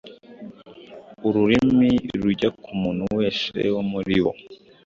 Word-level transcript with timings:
ururimi 1.27 1.91
rujya 2.21 2.49
ku 2.63 2.71
muntu 2.81 3.03
wese 3.17 3.57
wo 3.73 3.81
muri 3.91 4.15
bo. 4.23 4.31